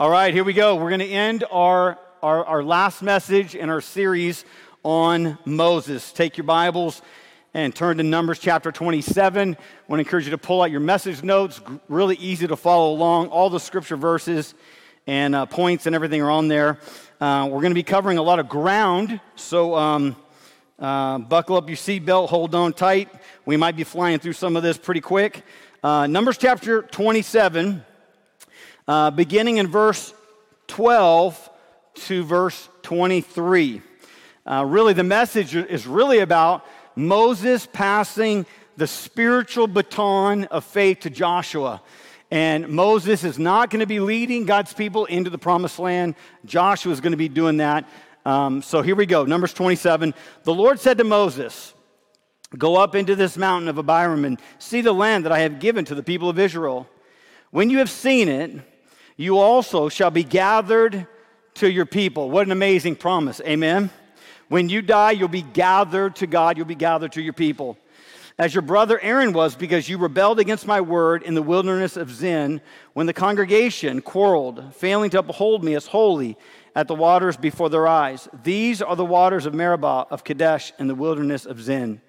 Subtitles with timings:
[0.00, 0.76] All right, here we go.
[0.76, 4.46] We're going to end our, our, our last message in our series
[4.82, 6.10] on Moses.
[6.10, 7.02] Take your Bibles
[7.52, 9.50] and turn to Numbers chapter 27.
[9.50, 9.56] I
[9.88, 11.60] want to encourage you to pull out your message notes.
[11.90, 13.26] Really easy to follow along.
[13.28, 14.54] All the scripture verses
[15.06, 16.78] and uh, points and everything are on there.
[17.20, 20.16] Uh, we're going to be covering a lot of ground, so um,
[20.78, 23.10] uh, buckle up your seatbelt, hold on tight.
[23.44, 25.44] We might be flying through some of this pretty quick.
[25.84, 27.84] Uh, Numbers chapter 27,
[28.90, 30.12] uh, beginning in verse
[30.66, 31.48] 12
[31.94, 33.82] to verse 23.
[34.44, 36.66] Uh, really, the message is really about
[36.96, 38.44] Moses passing
[38.76, 41.80] the spiritual baton of faith to Joshua.
[42.32, 46.16] And Moses is not going to be leading God's people into the promised land.
[46.44, 47.88] Joshua is going to be doing that.
[48.26, 49.24] Um, so here we go.
[49.24, 50.14] Numbers 27.
[50.42, 51.74] The Lord said to Moses,
[52.58, 55.84] Go up into this mountain of Abarim and see the land that I have given
[55.84, 56.88] to the people of Israel.
[57.52, 58.66] When you have seen it,
[59.20, 61.06] you also shall be gathered
[61.54, 62.30] to your people.
[62.30, 63.40] What an amazing promise.
[63.42, 63.90] Amen.
[64.48, 67.76] When you die, you'll be gathered to God, you'll be gathered to your people
[68.40, 72.10] as your brother Aaron was, because you rebelled against my word in the wilderness of
[72.10, 72.62] Zin,
[72.94, 76.38] when the congregation quarreled, failing to uphold me as holy
[76.74, 78.30] at the waters before their eyes.
[78.42, 82.00] These are the waters of Meribah, of Kadesh, in the wilderness of Zin.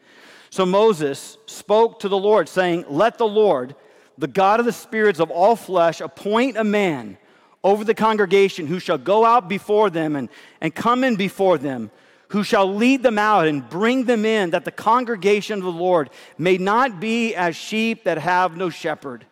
[0.52, 3.75] So Moses spoke to the Lord, saying, Let the Lord,
[4.17, 7.17] the God of the spirits of all flesh, appoint a man
[7.64, 11.92] over the congregation who shall go out before them and, and come in before them
[12.31, 16.09] who shall lead them out and bring them in, that the congregation of the Lord
[16.38, 19.26] may not be as sheep that have no shepherd.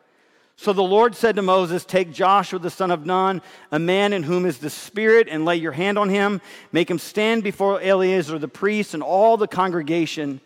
[0.58, 4.24] So the Lord said to Moses, Take Joshua the son of Nun, a man in
[4.24, 6.42] whom is the Spirit, and lay your hand on him.
[6.74, 10.42] Make him stand before Eleazar the priest and all the congregation,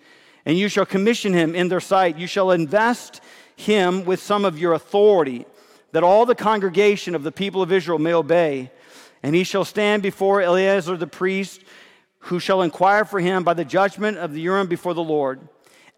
[0.45, 2.19] and you shall commission him in their sight.
[2.19, 3.21] You shall invest
[3.55, 5.45] him with some of your authority,
[5.91, 8.71] that all the congregation of the people of Israel may obey.
[9.21, 11.61] And he shall stand before Eleazar the priest
[12.19, 15.41] who shall inquire for him by the judgment of the Urim before the Lord.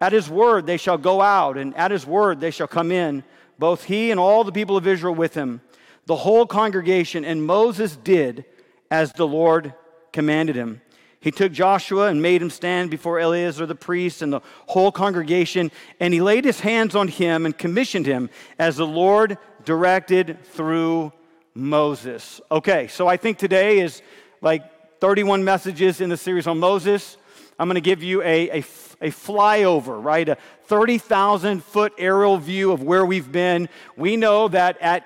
[0.00, 3.24] At his word they shall go out, and at his word they shall come in,
[3.58, 5.60] both he and all the people of Israel with him,
[6.06, 7.24] the whole congregation.
[7.24, 8.44] And Moses did
[8.90, 9.72] as the Lord
[10.12, 10.82] commanded him.
[11.20, 15.72] He took Joshua and made him stand before Eleazar the priest and the whole congregation,
[15.98, 21.12] and he laid his hands on him and commissioned him as the Lord directed through
[21.54, 22.40] Moses.
[22.50, 24.02] Okay, so I think today is
[24.40, 24.62] like
[25.00, 27.16] 31 messages in the series on Moses.
[27.58, 28.58] I'm going to give you a, a,
[29.00, 30.28] a flyover, right?
[30.28, 33.68] A 30,000 foot aerial view of where we've been.
[33.96, 35.04] We know that at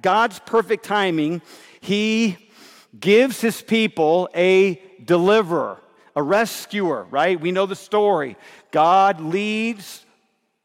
[0.00, 1.42] God's perfect timing,
[1.80, 2.48] He
[2.98, 5.80] gives His people a deliverer,
[6.16, 7.40] a rescuer, right?
[7.40, 8.36] We know the story.
[8.70, 10.04] God leads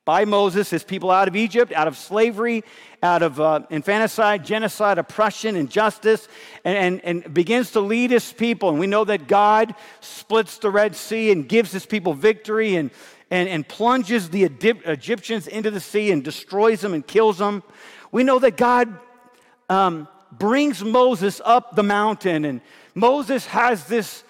[0.05, 2.63] by Moses his people out of Egypt, out of slavery,
[3.01, 6.27] out of uh, infanticide, genocide, oppression, injustice,
[6.63, 8.69] and, and, and begins to lead his people.
[8.69, 12.91] And we know that God splits the Red Sea and gives his people victory and,
[13.31, 17.63] and, and plunges the Egyptians into the sea and destroys them and kills them.
[18.11, 18.99] We know that God
[19.69, 22.61] um, brings Moses up the mountain, and
[22.93, 24.23] Moses has this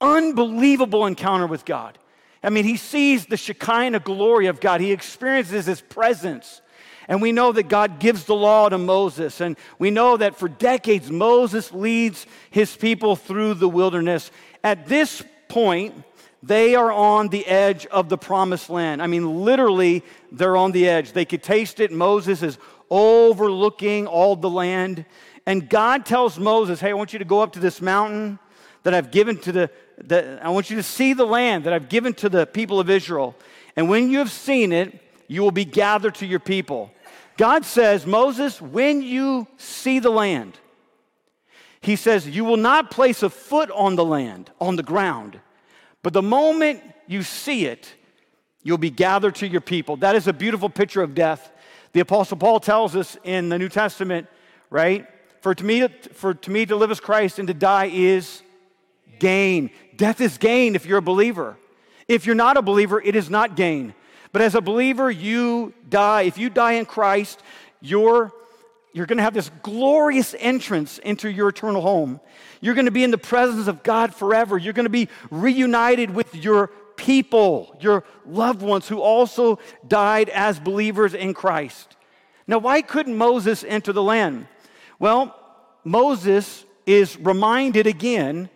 [0.00, 1.98] unbelievable encounter with God.
[2.42, 6.60] I mean, he sees the Shekinah glory of God, he experiences his presence.
[7.08, 9.40] And we know that God gives the law to Moses.
[9.40, 14.30] And we know that for decades, Moses leads his people through the wilderness.
[14.64, 15.94] At this point,
[16.42, 19.02] they are on the edge of the promised land.
[19.02, 20.02] I mean, literally,
[20.32, 21.12] they're on the edge.
[21.12, 21.92] They could taste it.
[21.92, 22.58] Moses is
[22.90, 25.04] overlooking all the land.
[25.46, 28.38] And God tells Moses, Hey, I want you to go up to this mountain
[28.86, 31.88] that I've given to the, the, I want you to see the land that I've
[31.88, 33.34] given to the people of Israel.
[33.74, 36.92] And when you have seen it, you will be gathered to your people.
[37.36, 40.60] God says, Moses, when you see the land,
[41.80, 45.40] he says, you will not place a foot on the land, on the ground.
[46.04, 47.92] But the moment you see it,
[48.62, 49.96] you'll be gathered to your people.
[49.96, 51.50] That is a beautiful picture of death.
[51.92, 54.28] The Apostle Paul tells us in the New Testament,
[54.70, 55.08] right?
[55.40, 58.42] For to me, for to me to live as Christ and to die is
[59.18, 59.70] gain.
[59.96, 61.56] Death is gain if you're a believer.
[62.08, 63.94] If you're not a believer, it is not gain.
[64.32, 66.22] But as a believer, you die.
[66.22, 67.42] If you die in Christ,
[67.80, 68.32] you're,
[68.92, 72.20] you're going to have this glorious entrance into your eternal home.
[72.60, 74.58] You're going to be in the presence of God forever.
[74.58, 80.58] You're going to be reunited with your people, your loved ones who also died as
[80.58, 81.96] believers in Christ.
[82.46, 84.46] Now, why couldn't Moses enter the land?
[84.98, 85.34] Well,
[85.84, 88.48] Moses is reminded again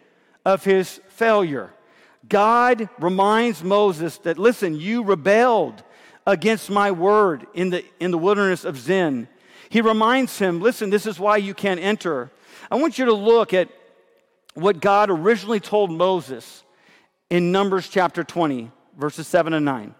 [0.44, 1.72] of his failure.
[2.28, 5.82] God reminds Moses that, listen, you rebelled
[6.26, 9.28] against my word in the, in the wilderness of Zin.
[9.68, 12.30] He reminds him, listen, this is why you can't enter.
[12.70, 13.68] I want you to look at
[14.54, 16.64] what God originally told Moses
[17.30, 19.94] in Numbers chapter 20, verses 7 and 9.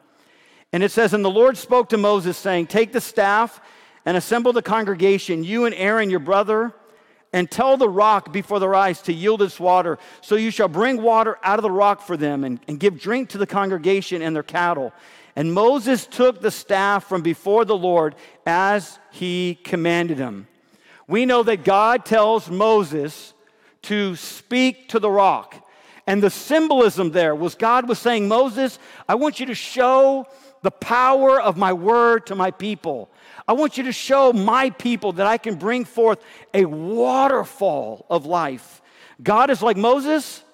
[0.72, 3.60] And it says, And the Lord spoke to Moses, saying, Take the staff
[4.04, 6.72] and assemble the congregation, you and Aaron your brother,
[7.32, 9.98] and tell the rock before their eyes to yield its water.
[10.20, 13.30] So you shall bring water out of the rock for them, and, and give drink
[13.30, 14.92] to the congregation and their cattle.
[15.36, 18.16] And Moses took the staff from before the Lord
[18.46, 20.48] as he commanded him.
[21.06, 23.34] We know that God tells Moses
[23.82, 25.66] to speak to the rock.
[26.06, 28.78] And the symbolism there was God was saying, Moses,
[29.08, 30.26] I want you to show
[30.62, 33.10] the power of my word to my people.
[33.50, 36.22] I want you to show my people that I can bring forth
[36.54, 38.80] a waterfall of life.
[39.20, 40.44] God is like Moses,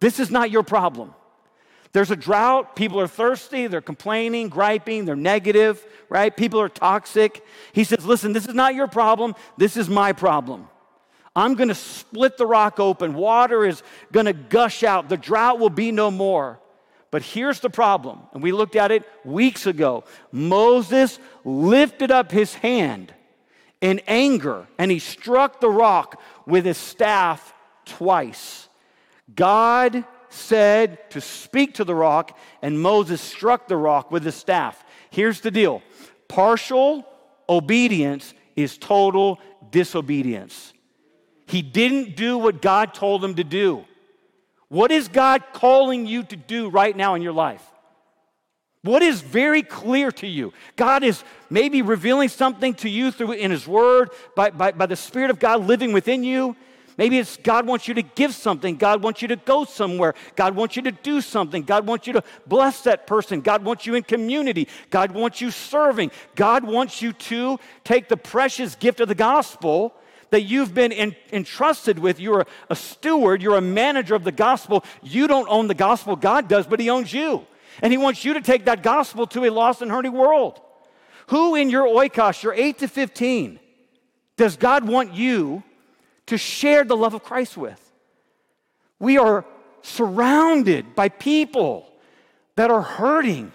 [0.00, 1.14] this is not your problem.
[1.92, 6.36] There's a drought, people are thirsty, they're complaining, griping, they're negative, right?
[6.36, 7.46] People are toxic.
[7.72, 10.68] He says, Listen, this is not your problem, this is my problem.
[11.36, 15.92] I'm gonna split the rock open, water is gonna gush out, the drought will be
[15.92, 16.58] no more.
[17.12, 20.04] But here's the problem, and we looked at it weeks ago.
[20.32, 23.12] Moses lifted up his hand
[23.82, 27.52] in anger and he struck the rock with his staff
[27.84, 28.66] twice.
[29.34, 34.82] God said to speak to the rock, and Moses struck the rock with his staff.
[35.10, 35.82] Here's the deal
[36.28, 37.06] partial
[37.46, 39.38] obedience is total
[39.70, 40.72] disobedience.
[41.46, 43.84] He didn't do what God told him to do.
[44.72, 47.62] What is God calling you to do right now in your life?
[48.80, 50.54] What is very clear to you?
[50.76, 54.96] God is maybe revealing something to you through in His Word, by, by, by the
[54.96, 56.56] Spirit of God living within you.
[56.96, 58.78] Maybe it's God wants you to give something.
[58.78, 60.14] God wants you to go somewhere.
[60.36, 61.64] God wants you to do something.
[61.64, 63.42] God wants you to bless that person.
[63.42, 64.68] God wants you in community.
[64.88, 66.12] God wants you serving.
[66.34, 69.92] God wants you to take the precious gift of the gospel
[70.32, 72.18] that you've been in, entrusted with.
[72.18, 74.84] You're a steward, you're a manager of the gospel.
[75.02, 77.46] You don't own the gospel, God does, but He owns you.
[77.80, 80.60] And He wants you to take that gospel to a lost and hurting world.
[81.28, 83.60] Who in your oikos, your 8 to 15,
[84.36, 85.62] does God want you
[86.26, 87.92] to share the love of Christ with?
[88.98, 89.44] We are
[89.82, 91.86] surrounded by people
[92.56, 93.52] that are hurting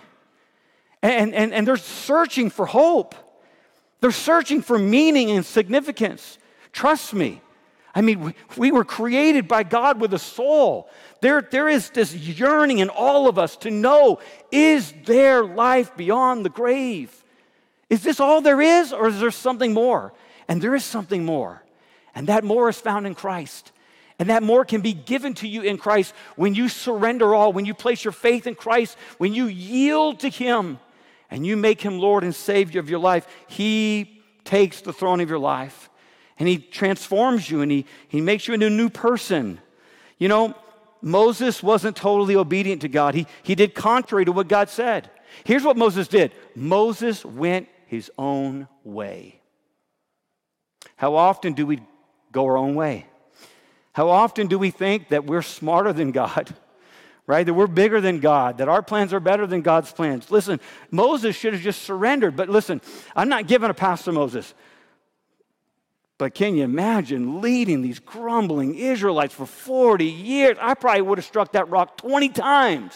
[1.01, 3.15] and, and, and they're searching for hope.
[4.01, 6.37] They're searching for meaning and significance.
[6.77, 7.41] Trust me.
[7.95, 10.87] I mean, we, we were created by God with a soul.
[11.21, 14.19] There, there is this yearning in all of us to know
[14.51, 17.11] is there life beyond the grave?
[17.89, 20.13] Is this all there is, or is there something more?
[20.47, 21.63] And there is something more.
[22.13, 23.71] And that more is found in Christ.
[24.19, 27.65] And that more can be given to you in Christ when you surrender all, when
[27.65, 30.77] you place your faith in Christ, when you yield to Him
[31.31, 33.27] and you make Him Lord and Savior of your life.
[33.47, 35.89] He takes the throne of your life
[36.39, 39.59] and he transforms you and he, he makes you into a new person.
[40.17, 40.55] You know,
[41.01, 45.09] Moses wasn't totally obedient to God, he, he did contrary to what God said.
[45.43, 49.39] Here's what Moses did Moses went his own way.
[50.95, 51.79] How often do we
[52.31, 53.05] go our own way?
[53.93, 56.53] How often do we think that we're smarter than God?
[57.29, 57.45] Right?
[57.45, 60.31] That we're bigger than God, that our plans are better than God's plans.
[60.31, 60.61] Listen,
[60.91, 62.79] Moses should have just surrendered, but listen,
[63.17, 64.53] I'm not giving a pass to Moses.
[66.17, 70.57] But can you imagine leading these grumbling Israelites for 40 years?
[70.59, 72.93] I probably would have struck that rock 20 times.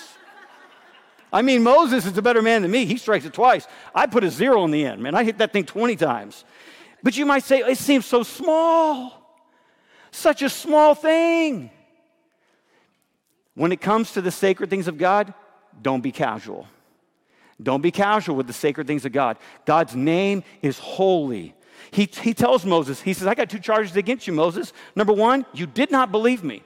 [1.32, 2.86] I mean, Moses is a better man than me.
[2.86, 3.68] He strikes it twice.
[3.96, 5.16] I put a zero in the end, man.
[5.16, 6.44] I hit that thing 20 times.
[7.04, 9.14] But you might say, it seems so small.
[10.12, 11.70] Such a small thing.
[13.54, 15.34] When it comes to the sacred things of God,
[15.82, 16.68] don't be casual.
[17.62, 19.38] Don't be casual with the sacred things of God.
[19.66, 21.54] God's name is holy.
[21.90, 24.72] He, he tells Moses, he says, I got two charges against you, Moses.
[24.96, 26.62] Number one, you did not believe me.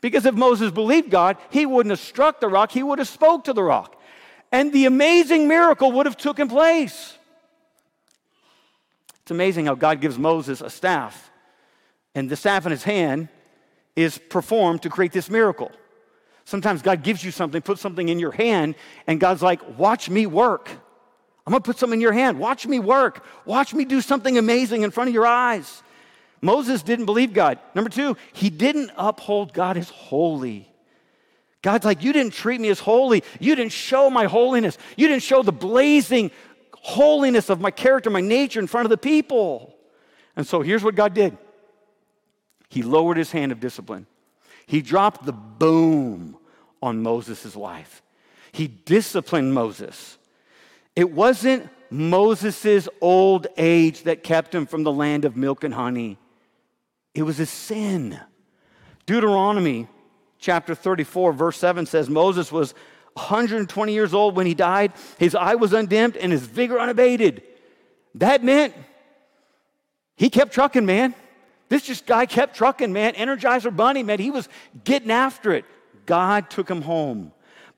[0.00, 3.44] Because if Moses believed God, he wouldn't have struck the rock, he would have spoke
[3.44, 4.00] to the rock.
[4.50, 7.16] And the amazing miracle would have taken place.
[9.22, 11.30] It's amazing how God gives Moses a staff,
[12.14, 13.28] and the staff in his hand
[13.94, 15.70] is performed to create this miracle.
[16.44, 18.74] Sometimes God gives you something, puts something in your hand,
[19.06, 20.70] and God's like, watch me work.
[21.46, 22.38] I'm gonna put something in your hand.
[22.38, 23.24] Watch me work.
[23.44, 25.82] Watch me do something amazing in front of your eyes.
[26.40, 27.58] Moses didn't believe God.
[27.74, 30.68] Number two, he didn't uphold God as holy.
[31.62, 33.22] God's like, You didn't treat me as holy.
[33.40, 34.76] You didn't show my holiness.
[34.96, 36.30] You didn't show the blazing
[36.72, 39.74] holiness of my character, my nature in front of the people.
[40.36, 41.38] And so here's what God did
[42.68, 44.06] He lowered his hand of discipline,
[44.66, 46.36] he dropped the boom
[46.82, 48.02] on Moses' life.
[48.52, 50.18] He disciplined Moses.
[50.94, 56.18] It wasn't Moses' old age that kept him from the land of milk and honey.
[57.14, 58.18] It was a sin.
[59.06, 59.88] Deuteronomy
[60.38, 62.74] chapter 34, verse 7 says Moses was
[63.14, 64.92] 120 years old when he died.
[65.18, 67.42] His eye was undimmed and his vigor unabated.
[68.14, 68.74] That meant
[70.16, 71.14] he kept trucking, man.
[71.68, 73.14] This just guy kept trucking, man.
[73.14, 74.18] Energizer Bunny, man.
[74.18, 74.48] He was
[74.84, 75.64] getting after it.
[76.04, 77.32] God took him home,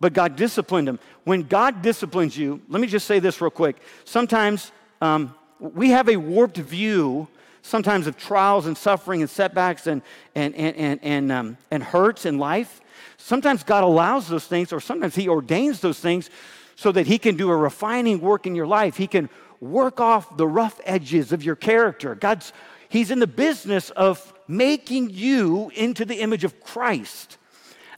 [0.04, 0.98] but God disciplined him.
[1.24, 3.80] When God disciplines you, let me just say this real quick.
[4.04, 4.70] Sometimes
[5.00, 7.26] um, we have a warped view
[7.62, 10.02] sometimes of trials and suffering and setbacks and,
[10.34, 12.82] and, and, and, and, um, and hurts in life.
[13.16, 16.28] Sometimes God allows those things, or sometimes He ordains those things
[16.76, 18.98] so that He can do a refining work in your life.
[18.98, 22.14] He can work off the rough edges of your character.
[22.14, 22.52] God's
[22.90, 27.38] He's in the business of making you into the image of Christ.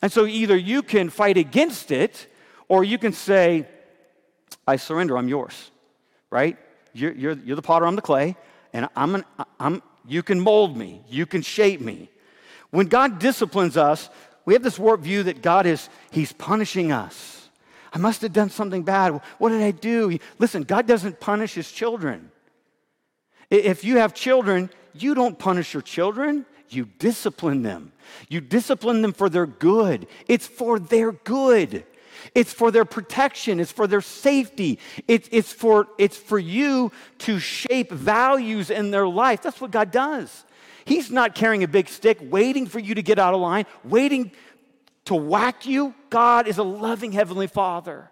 [0.03, 2.26] And so either you can fight against it
[2.69, 3.67] or you can say,
[4.67, 5.71] I surrender, I'm yours,
[6.31, 6.57] right?
[6.93, 8.37] You're, you're, you're the potter, I'm the clay,
[8.73, 9.25] and I'm, an,
[9.61, 12.11] I'm, you can mold me, you can shape me.
[12.71, 14.11] When God disciplines us,
[14.45, 17.49] we have this warped view that God is, He's punishing us.
[17.93, 19.21] I must have done something bad.
[19.38, 20.19] What did I do?
[20.38, 22.31] Listen, God doesn't punish His children.
[23.50, 27.92] If you have children, you don't punish your children, you discipline them.
[28.28, 30.06] You discipline them for their good.
[30.26, 31.85] It's for their good.
[32.35, 33.61] It's for their protection.
[33.61, 34.78] It's for their safety.
[35.06, 39.42] It's, it's, for, it's for you to shape values in their life.
[39.42, 40.44] That's what God does.
[40.85, 44.30] He's not carrying a big stick, waiting for you to get out of line, waiting
[45.06, 45.94] to whack you.
[46.11, 48.11] God is a loving Heavenly Father.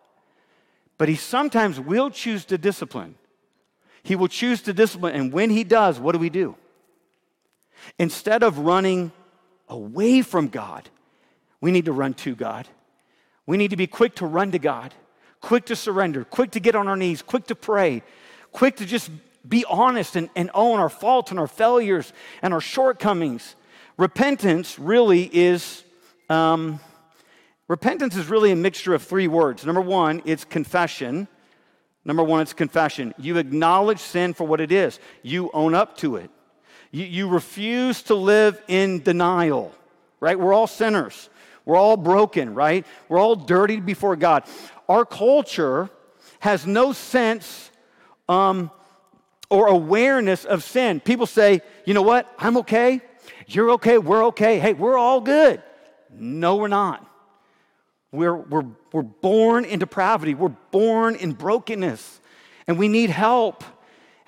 [0.99, 3.15] But He sometimes will choose to discipline.
[4.03, 5.15] He will choose to discipline.
[5.15, 6.57] And when He does, what do we do?
[7.99, 9.13] Instead of running
[9.69, 10.89] away from God,
[11.61, 12.69] we need to run to God.
[13.47, 14.95] We need to be quick to run to God,
[15.41, 18.03] quick to surrender, quick to get on our knees, quick to pray,
[18.53, 19.11] quick to just
[19.47, 22.13] be honest and, and own our faults and our failures
[22.43, 23.57] and our shortcomings.
[23.97, 25.85] Repentance really is.
[26.31, 26.81] Um,
[27.69, 29.67] repentance is really a mixture of three words.
[29.67, 31.29] Number one, it's confession.
[32.05, 33.15] Number one, it's confession.
[33.19, 36.31] You acknowledge sin for what it is, you own up to it.
[36.95, 39.75] You, you refuse to live in denial,
[40.21, 40.39] right?
[40.39, 41.29] We're all sinners.
[41.65, 42.87] We're all broken, right?
[43.09, 44.45] We're all dirty before God.
[44.89, 45.91] Our culture
[46.39, 47.73] has no sense
[48.29, 48.71] um,
[49.51, 51.01] or awareness of sin.
[51.01, 52.33] People say, you know what?
[52.39, 53.01] I'm okay.
[53.49, 53.99] You're okay.
[53.99, 54.61] We're okay.
[54.61, 55.61] Hey, we're all good.
[56.13, 57.05] No, we're not.
[58.13, 62.21] We're, we're, we're born in depravity, we're born in brokenness,
[62.69, 63.65] and we need help,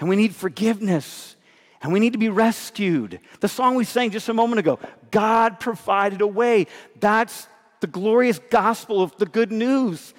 [0.00, 1.35] and we need forgiveness,
[1.82, 3.20] and we need to be rescued.
[3.40, 4.78] The song we sang just a moment ago
[5.10, 6.66] God provided a way.
[7.00, 7.48] That's
[7.80, 10.14] the glorious gospel of the good news.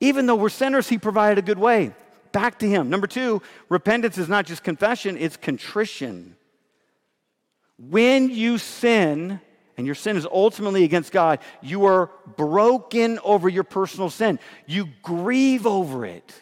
[0.00, 1.92] Even though we're sinners, He provided a good way.
[2.32, 2.90] Back to Him.
[2.90, 6.36] Number two, repentance is not just confession, it's contrition.
[7.78, 9.40] When you sin,
[9.76, 14.38] and your sin is ultimately against God, you are broken over your personal sin.
[14.66, 16.32] You grieve over it.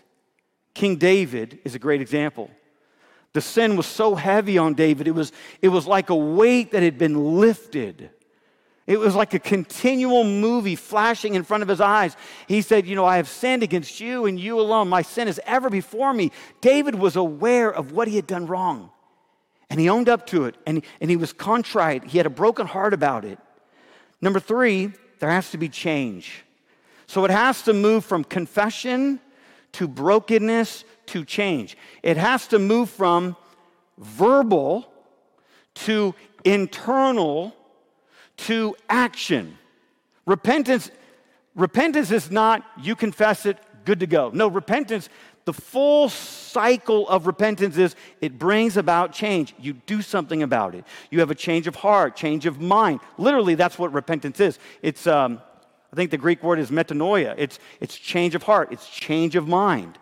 [0.74, 2.50] King David is a great example.
[3.32, 6.82] The sin was so heavy on David, it was, it was like a weight that
[6.82, 8.10] had been lifted.
[8.86, 12.16] It was like a continual movie flashing in front of his eyes.
[12.48, 14.88] He said, You know, I have sinned against you and you alone.
[14.88, 16.32] My sin is ever before me.
[16.60, 18.90] David was aware of what he had done wrong.
[19.70, 22.04] And he owned up to it and, and he was contrite.
[22.04, 23.38] He had a broken heart about it.
[24.20, 26.44] Number three, there has to be change.
[27.06, 29.20] So it has to move from confession
[29.72, 31.76] to brokenness to change.
[32.02, 33.36] It has to move from
[33.98, 34.90] verbal
[35.74, 37.54] to internal
[38.38, 39.58] to action.
[40.24, 40.90] Repentance,
[41.54, 44.30] repentance is not you confess it, good to go.
[44.32, 45.10] No, repentance,
[45.44, 49.54] the full cycle of repentance is it brings about change.
[49.60, 50.84] You do something about it.
[51.10, 53.00] You have a change of heart, change of mind.
[53.18, 54.58] Literally, that's what repentance is.
[54.80, 55.42] It's, um,
[55.92, 57.34] I think the Greek word is metanoia.
[57.36, 59.98] It's, it's change of heart, it's change of mind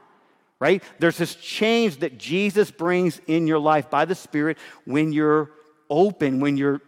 [0.61, 0.83] right?
[0.99, 5.51] There's this change that Jesus brings in your life by the Spirit when you're
[5.89, 6.83] open, when you're,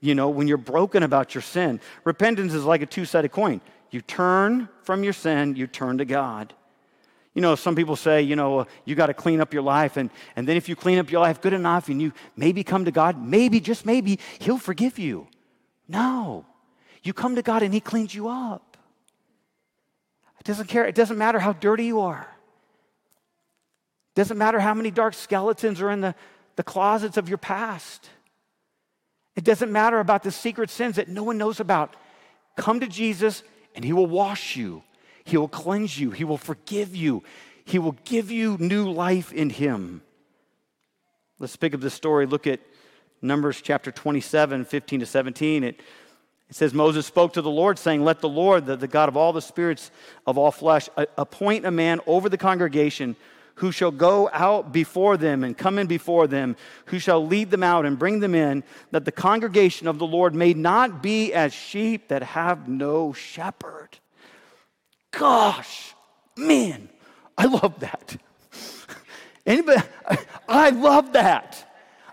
[0.00, 1.80] you know, when you're broken about your sin.
[2.04, 3.60] Repentance is like a two-sided coin.
[3.90, 6.54] You turn from your sin, you turn to God.
[7.34, 9.98] You know, some people say, you know, you got to clean up your life.
[9.98, 12.86] And, and then if you clean up your life good enough and you maybe come
[12.86, 15.28] to God, maybe, just maybe, He'll forgive you.
[15.86, 16.46] No.
[17.02, 18.78] You come to God and He cleans you up.
[20.40, 22.35] It doesn't care, it doesn't matter how dirty you are.
[24.16, 26.14] Doesn't matter how many dark skeletons are in the,
[26.56, 28.08] the closets of your past.
[29.36, 31.94] It doesn't matter about the secret sins that no one knows about.
[32.56, 33.42] Come to Jesus
[33.74, 34.82] and He will wash you,
[35.24, 37.22] He will cleanse you, He will forgive you.
[37.66, 40.00] He will give you new life in Him.
[41.40, 42.24] Let's pick up this story.
[42.24, 42.60] Look at
[43.20, 45.64] Numbers chapter 27, 15 to 17.
[45.64, 45.80] It,
[46.48, 49.16] it says, Moses spoke to the Lord, saying, Let the Lord, the, the God of
[49.16, 49.90] all the spirits
[50.28, 53.16] of all flesh, appoint a man over the congregation
[53.56, 57.62] who shall go out before them and come in before them, who shall lead them
[57.62, 61.52] out and bring them in, that the congregation of the Lord may not be as
[61.52, 63.98] sheep that have no shepherd.
[65.10, 65.94] Gosh,
[66.36, 66.90] man,
[67.36, 68.16] I love that.
[69.46, 69.80] Anybody,
[70.48, 71.62] I love that.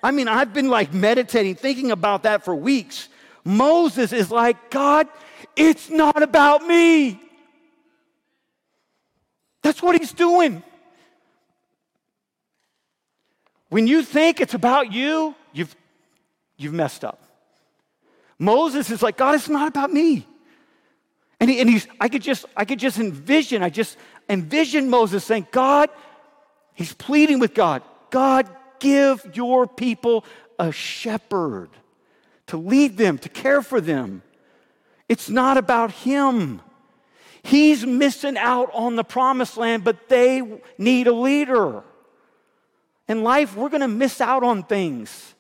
[0.02, 3.10] I mean, I've been like meditating, thinking about that for weeks.
[3.44, 5.08] Moses is like, God,
[5.56, 7.20] it's not about me.
[9.62, 10.64] That's what he's doing.
[13.74, 15.76] When you think it's about you, you've,
[16.58, 17.24] you've messed up.
[18.38, 20.28] Moses is like, God, it's not about me.
[21.40, 23.98] And, he, and he's, I could just, I could just envision, I just
[24.30, 25.90] envision Moses saying, God,
[26.76, 30.24] he's pleading with God, God, give your people
[30.60, 31.72] a shepherd
[32.46, 34.22] to lead them, to care for them.
[35.10, 36.62] It's not about him.
[37.42, 41.84] He's missing out on the promised land, but they need a leader.
[43.08, 45.36] In life, we're going to miss out on things.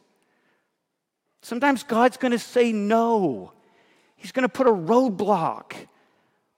[1.41, 3.53] Sometimes God's going to say no.
[4.15, 5.73] He's going to put a roadblock.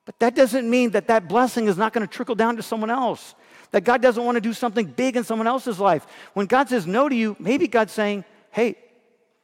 [0.06, 2.92] But that doesn't mean that that blessing is not going to trickle down to someone
[2.92, 3.34] else.
[3.72, 6.06] That God doesn't want to do something big in someone else's life.
[6.34, 8.76] When God says no to you, maybe God's saying, hey,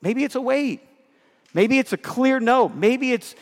[0.02, 0.82] maybe it's a wait.
[1.54, 2.70] Maybe it's a clear no.
[2.70, 3.34] Maybe it's,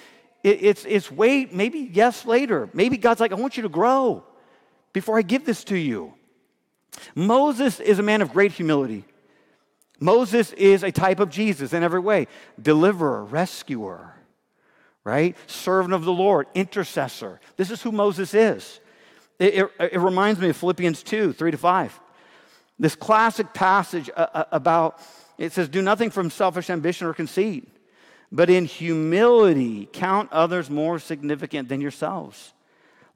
[0.44, 2.70] it, it's, it's wait, maybe yes later.
[2.74, 4.24] Maybe God's like, I want you to grow
[4.94, 6.14] before I give this to you.
[7.16, 9.06] Moses is a man of great humility.
[10.00, 12.28] Moses is a type of Jesus in every way
[12.62, 14.14] deliverer, rescuer,
[15.04, 15.36] right?
[15.48, 17.40] Servant of the Lord, intercessor.
[17.58, 18.80] This is who Moses is.
[19.40, 22.00] It, it, it reminds me of Philippians 2 3 to 5.
[22.78, 25.02] This classic passage uh, uh, about
[25.38, 27.68] it says, Do nothing from selfish ambition or conceit,
[28.32, 32.54] but in humility count others more significant than yourselves.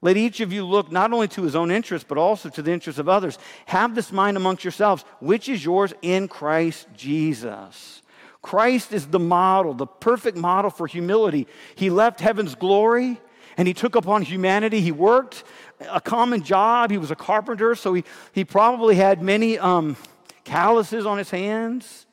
[0.04, 2.70] Let each of you look not only to his own interest, but also to the
[2.70, 3.38] interests of others.
[3.64, 8.02] Have this mind amongst yourselves, which is yours in Christ Jesus.
[8.42, 11.46] Christ is the model, the perfect model for humility.
[11.74, 13.18] He left heaven's glory
[13.56, 14.82] and he took upon humanity.
[14.82, 15.42] He worked
[15.90, 16.90] a common job.
[16.90, 19.96] He was a carpenter, so he, he probably had many um,
[20.44, 22.04] calluses on his hands.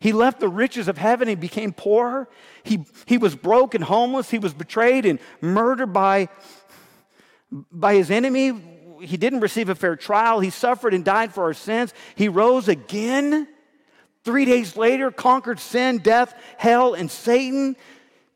[0.00, 2.28] He left the riches of heaven and became poor.
[2.64, 4.30] He, he was broke and homeless.
[4.30, 6.28] He was betrayed and murdered by
[7.50, 8.52] by his enemy.
[9.00, 10.40] He didn't receive a fair trial.
[10.40, 11.92] He suffered and died for our sins.
[12.14, 13.48] He rose again.
[14.24, 17.76] Three days later, conquered sin, death, hell, and Satan.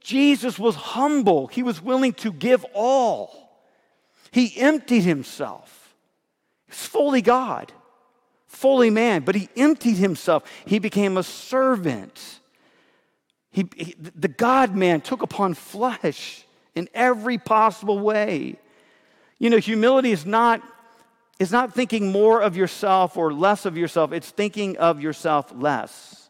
[0.01, 1.49] Jesus was humble.
[1.49, 3.51] He was willing to give all.
[4.31, 5.95] He emptied himself.
[6.67, 7.73] He's fully God,
[8.47, 10.45] fully man, but he emptied himself.
[10.65, 12.41] He became a servant.
[13.51, 16.45] He, he the God man took upon flesh
[16.77, 18.59] in every possible way.
[19.41, 20.63] You know, humility is not,
[21.41, 26.29] is not thinking more of yourself or less of yourself, it's thinking of yourself less.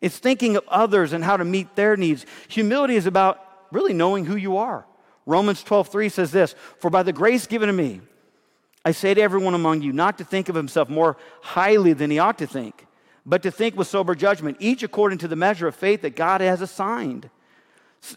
[0.00, 2.24] It's thinking of others and how to meet their needs.
[2.48, 4.86] Humility is about really knowing who you are.
[5.26, 8.00] Romans 12:3 says this, "For by the grace given to me,
[8.84, 12.18] I say to everyone among you not to think of himself more highly than he
[12.18, 12.86] ought to think,
[13.26, 16.40] but to think with sober judgment, each according to the measure of faith that God
[16.40, 17.28] has assigned."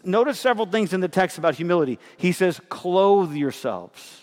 [0.04, 2.00] Notice several things in the text about humility.
[2.18, 4.22] He says, clothe yourselves.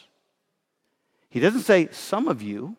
[1.29, 2.77] He doesn't say some of you.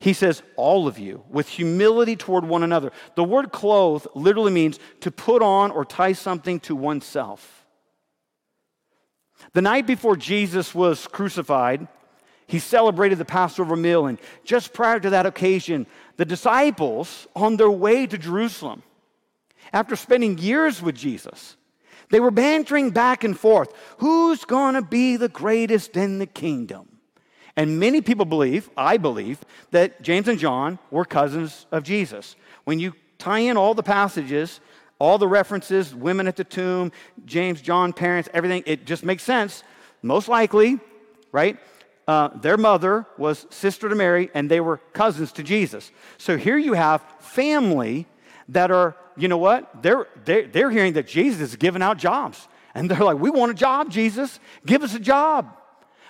[0.00, 2.92] He says all of you with humility toward one another.
[3.16, 7.66] The word clothe literally means to put on or tie something to oneself.
[9.54, 11.88] The night before Jesus was crucified,
[12.46, 14.06] he celebrated the Passover meal.
[14.06, 15.86] And just prior to that occasion,
[16.16, 18.82] the disciples, on their way to Jerusalem,
[19.72, 21.56] after spending years with Jesus,
[22.10, 23.72] they were bantering back and forth.
[23.98, 26.88] Who's going to be the greatest in the kingdom?
[27.56, 29.40] And many people believe, I believe,
[29.72, 32.36] that James and John were cousins of Jesus.
[32.64, 34.60] When you tie in all the passages,
[35.00, 36.92] all the references, women at the tomb,
[37.24, 39.64] James, John, parents, everything, it just makes sense.
[40.02, 40.78] Most likely,
[41.32, 41.58] right?
[42.06, 45.90] Uh, their mother was sister to Mary, and they were cousins to Jesus.
[46.16, 48.06] So here you have family
[48.48, 49.82] that are you know what?
[49.82, 52.48] They're, they're, they're hearing that Jesus is giving out jobs.
[52.74, 54.38] And they're like, we want a job, Jesus.
[54.64, 55.56] Give us a job.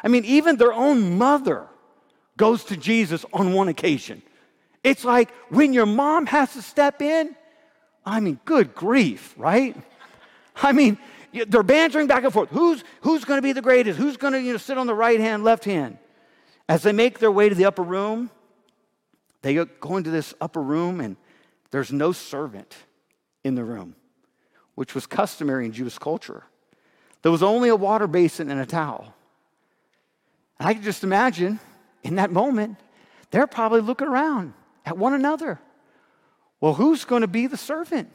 [0.02, 1.66] I mean, even their own mother
[2.36, 4.22] goes to Jesus on one occasion.
[4.84, 7.34] It's like when your mom has to step in,
[8.04, 9.76] I mean, good grief, right?
[10.56, 10.98] I mean,
[11.32, 12.50] they're bantering back and forth.
[12.50, 13.98] Who's, who's going to be the greatest?
[13.98, 15.98] Who's going to you know, sit on the right hand, left hand?
[16.68, 18.30] As they make their way to the upper room,
[19.42, 21.16] they go into this upper room, and
[21.70, 22.76] there's no servant
[23.44, 23.94] in the room,
[24.74, 26.44] which was customary in Jewish culture.
[27.22, 29.14] There was only a water basin and a towel.
[30.58, 31.60] And I can just imagine
[32.02, 32.76] in that moment,
[33.30, 34.54] they're probably looking around
[34.86, 35.60] at one another.
[36.60, 38.10] Well, who's going to be the servant?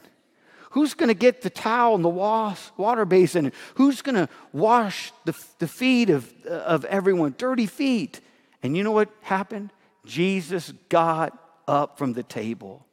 [0.70, 3.52] Who's going to get the towel and the water basin?
[3.76, 8.20] Who's going to wash the, the feet of, of everyone, dirty feet?
[8.62, 9.70] And you know what happened?
[10.04, 12.84] Jesus got up from the table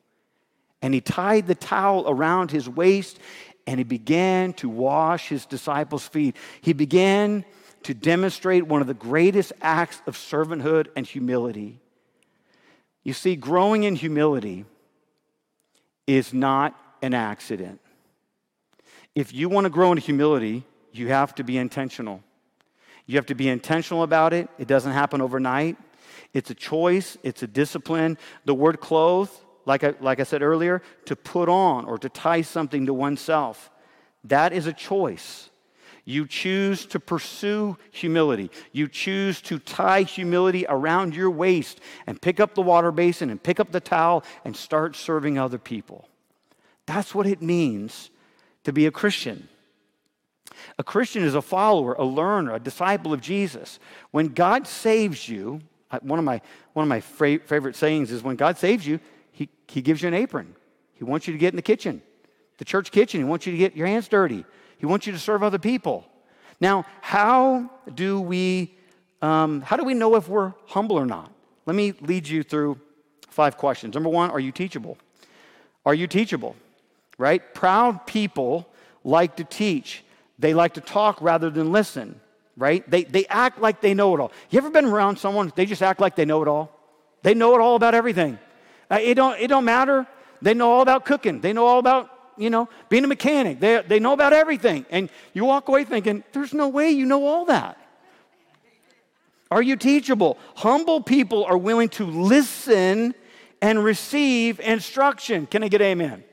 [0.81, 3.19] and he tied the towel around his waist
[3.67, 6.35] and he began to wash his disciples' feet.
[6.61, 7.45] He began
[7.83, 11.79] to demonstrate one of the greatest acts of servanthood and humility.
[13.03, 14.65] You see, growing in humility
[16.07, 17.79] is not an accident.
[19.15, 22.23] If you want to grow in humility, you have to be intentional.
[23.05, 24.49] You have to be intentional about it.
[24.57, 25.77] It doesn't happen overnight.
[26.33, 28.17] It's a choice, it's a discipline.
[28.45, 29.29] The word clothe,
[29.65, 33.69] like I, like I said earlier, to put on or to tie something to oneself,
[34.23, 35.49] that is a choice.
[36.03, 38.49] You choose to pursue humility.
[38.71, 43.41] You choose to tie humility around your waist and pick up the water basin and
[43.41, 46.07] pick up the towel and start serving other people.
[46.87, 48.09] That's what it means
[48.63, 49.47] to be a Christian.
[50.77, 53.79] A Christian is a follower, a learner, a disciple of Jesus.
[54.11, 55.61] When God saves you,
[56.01, 56.41] one of my,
[56.73, 58.99] one of my favorite sayings is when God saves you,
[59.41, 60.53] he, he gives you an apron.
[60.93, 62.03] He wants you to get in the kitchen,
[62.59, 63.19] the church kitchen.
[63.19, 64.45] He wants you to get your hands dirty.
[64.77, 66.05] He wants you to serve other people.
[66.59, 68.75] Now, how do we,
[69.23, 71.31] um, how do we know if we're humble or not?
[71.65, 72.79] Let me lead you through
[73.29, 73.95] five questions.
[73.95, 74.95] Number one, are you teachable?
[75.87, 76.55] Are you teachable?
[77.17, 77.41] Right?
[77.55, 78.67] Proud people
[79.03, 80.03] like to teach.
[80.37, 82.19] They like to talk rather than listen,
[82.55, 82.87] right?
[82.87, 84.31] They, they act like they know it all.
[84.51, 86.77] You ever been around someone, they just act like they know it all?
[87.23, 88.37] They know it all about everything.
[88.91, 90.05] Uh, it, don't, it don't matter.
[90.41, 91.39] They know all about cooking.
[91.39, 93.59] They know all about you know, being a mechanic.
[93.59, 94.85] They, they know about everything.
[94.89, 97.77] And you walk away thinking, there's no way you know all that.
[99.51, 100.37] Are you teachable?
[100.55, 103.13] Humble people are willing to listen
[103.61, 105.45] and receive instruction.
[105.45, 106.11] Can I get amen?
[106.13, 106.23] amen?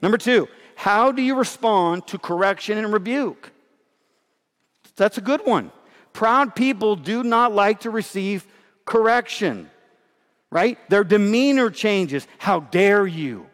[0.00, 3.50] Number two, how do you respond to correction and rebuke?
[4.96, 5.72] That's a good one.
[6.12, 8.46] Proud people do not like to receive
[8.84, 9.70] correction,
[10.50, 10.78] right?
[10.90, 12.26] Their demeanor changes.
[12.38, 13.46] How dare you?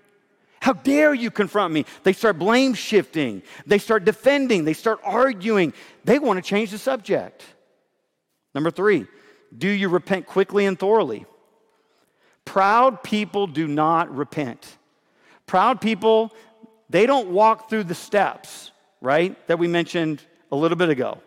[0.60, 1.84] How dare you confront me?
[2.02, 3.42] They start blame shifting.
[3.66, 4.64] They start defending.
[4.64, 5.72] They start arguing.
[6.04, 7.44] They want to change the subject.
[8.54, 9.06] Number three,
[9.56, 11.26] do you repent quickly and thoroughly?
[12.44, 14.78] Proud people do not repent.
[15.46, 16.32] Proud people,
[16.88, 21.20] they don't walk through the steps, right, that we mentioned a little bit ago,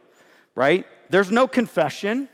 [0.55, 0.85] right?
[1.09, 2.27] There's no confession.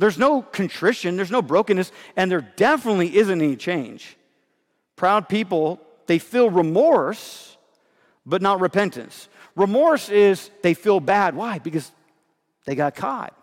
[0.00, 4.16] There's no contrition, there's no brokenness, and there definitely isn't any change.
[4.96, 7.58] Proud people, they feel remorse,
[8.24, 9.28] but not repentance.
[9.56, 11.36] Remorse is they feel bad.
[11.36, 11.58] Why?
[11.58, 11.92] Because
[12.64, 13.36] they got caught,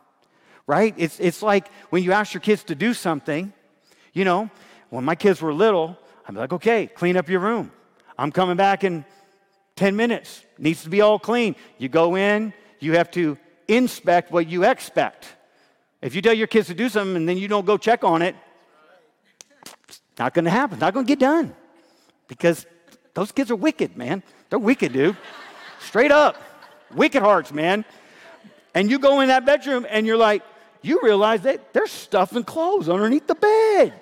[0.66, 0.96] right?
[0.98, 3.54] It's, it's like when you ask your kids to do something,
[4.14, 4.50] you know,
[4.90, 5.96] when my kids were little,
[6.28, 7.72] I'm like, okay, clean up your room.
[8.18, 9.06] I'm coming back in
[9.76, 10.44] 10 minutes.
[10.58, 11.56] Needs to be all clean.
[11.78, 15.37] You go in, you have to inspect what you expect.
[16.02, 18.22] If you tell your kids to do something and then you don't go check on
[18.22, 18.36] it,
[19.88, 20.80] it's not going to happen.
[20.80, 21.56] Not going to get done
[22.28, 22.66] because
[23.14, 24.22] those kids are wicked, man.
[24.50, 25.18] They're wicked, dude.
[25.80, 26.38] Straight up.
[26.94, 27.84] Wicked hearts, man.
[28.74, 30.44] And you go in that bedroom and you're like,
[30.82, 33.94] you realize that there's stuffing clothes underneath the bed.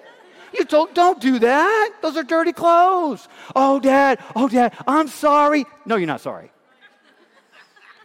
[0.53, 1.93] You told, don't do that.
[2.01, 3.27] Those are dirty clothes.
[3.55, 4.19] Oh, dad.
[4.35, 4.73] Oh, dad.
[4.87, 5.65] I'm sorry.
[5.85, 6.51] No, you're not sorry.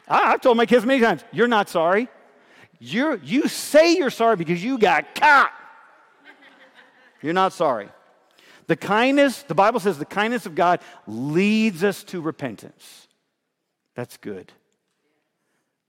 [0.09, 2.09] I, have told my kids many times, you're not sorry.
[2.81, 5.53] You're, you say you're sorry because you got caught.
[7.23, 7.91] You're not sorry.
[8.67, 13.09] The kindness, the Bible says the kindness of God leads us to repentance.
[13.95, 14.53] That's good.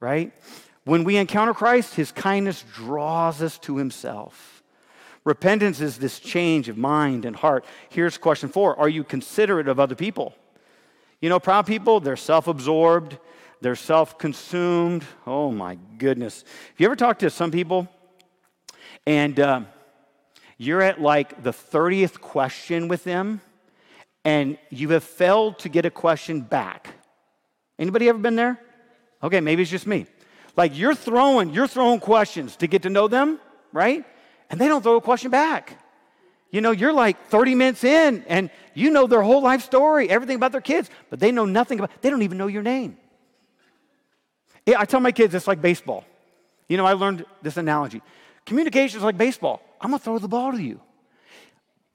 [0.02, 0.34] Right?
[0.84, 4.64] When we encounter Christ, his kindness draws us to himself.
[5.24, 7.64] Repentance is this change of mind and heart.
[7.90, 10.34] Here's question four Are you considerate of other people?
[11.22, 13.18] You know, proud people, they're self absorbed,
[13.62, 15.06] they're self consumed.
[15.26, 16.44] Oh my goodness.
[16.44, 17.88] Have you ever talked to some people
[19.06, 19.62] and uh,
[20.58, 23.42] you're at like the 30th question with them
[24.26, 26.90] and you have failed to get a question back.
[27.80, 28.60] Anybody ever been there?
[29.24, 30.06] Okay, maybe it's just me.
[30.56, 33.40] Like you're throwing, you're throwing questions to get to know them,
[33.72, 34.04] right?
[34.50, 35.78] And they don't throw a question back.
[36.52, 40.36] You know, you're like 30 minutes in and you know their whole life story, everything
[40.36, 42.98] about their kids, but they know nothing about, they don't even know your name.
[44.68, 46.06] I tell my kids it's like baseball.
[46.68, 48.02] You know, I learned this analogy.
[48.46, 49.62] Communication is like baseball.
[49.80, 50.80] I'm gonna throw the ball to you.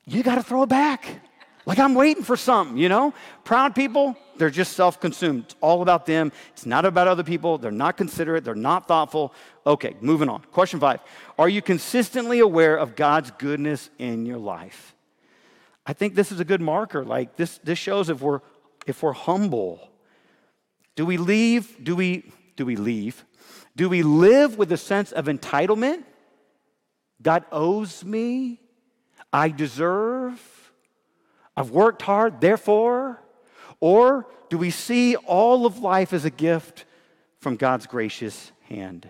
[0.05, 1.21] You gotta throw it back.
[1.67, 3.13] Like I'm waiting for something, you know?
[3.43, 5.45] Proud people, they're just self consumed.
[5.45, 6.31] It's all about them.
[6.53, 7.59] It's not about other people.
[7.59, 8.45] They're not considerate.
[8.45, 9.35] They're not thoughtful.
[9.67, 10.43] Okay, moving on.
[10.53, 11.01] Question five
[11.39, 14.95] Are you consistently aware of God's goodness in your life?
[15.85, 17.05] I think this is a good marker.
[17.05, 18.41] Like this, this shows if we're
[18.87, 19.91] if we're humble.
[20.95, 21.85] Do we leave?
[21.85, 23.25] Do we do we leave?
[23.77, 26.03] Do we live with a sense of entitlement?
[27.23, 28.61] God owes me.
[29.33, 30.41] I deserve.
[31.57, 33.23] I've worked hard, therefore?
[33.81, 36.85] Or do we see all of life as a gift
[37.41, 39.09] from God's gracious hand?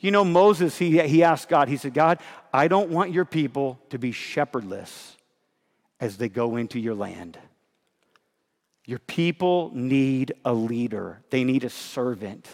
[0.00, 2.18] You know, Moses, he, he asked God, he said, God,
[2.52, 5.16] I don't want your people to be shepherdless
[6.00, 7.38] as they go into your land.
[8.86, 12.48] Your people need a leader, they need a servant.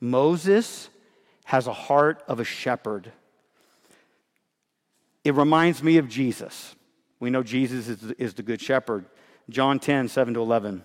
[0.00, 0.88] Moses
[1.44, 3.12] has a heart of a shepherd.
[5.22, 6.74] It reminds me of Jesus.
[7.20, 7.86] We know Jesus
[8.18, 9.04] is, the good shepherd.
[9.48, 10.82] John 10, 7 to 11.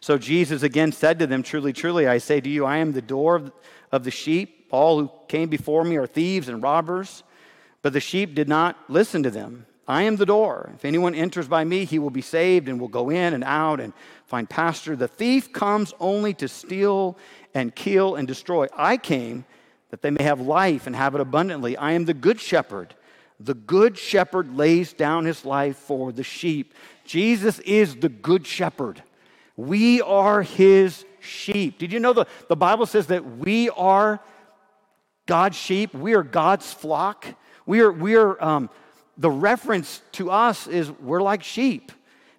[0.00, 3.02] So Jesus again said to them, Truly, truly, I say to you, I am the
[3.02, 3.52] door
[3.92, 4.66] of the sheep.
[4.72, 7.22] All who came before me are thieves and robbers,
[7.82, 9.66] but the sheep did not listen to them.
[9.90, 10.70] I am the door.
[10.76, 13.80] If anyone enters by me, he will be saved and will go in and out
[13.80, 13.92] and
[14.26, 14.94] find pasture.
[14.94, 17.18] The thief comes only to steal
[17.54, 18.68] and kill and destroy.
[18.72, 19.44] I came
[19.90, 21.76] that they may have life and have it abundantly.
[21.76, 22.94] I am the good shepherd.
[23.40, 26.74] The good shepherd lays down his life for the sheep.
[27.04, 29.02] Jesus is the good shepherd.
[29.56, 31.78] We are his sheep.
[31.78, 34.20] Did you know the, the Bible says that we are
[35.26, 35.92] God's sheep?
[35.94, 37.26] We are God's flock.
[37.66, 38.70] We are, we are um,
[39.20, 41.92] the reference to us is we're like sheep.